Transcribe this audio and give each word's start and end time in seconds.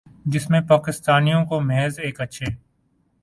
جس 0.25 0.49
میں 0.49 0.59
پاکستانیوں 0.61 1.43
کو 1.45 1.59
محض 1.61 1.99
ایک 1.99 2.21
اچھے 2.21 2.45